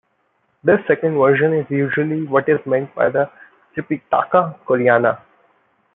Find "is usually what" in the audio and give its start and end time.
1.53-2.49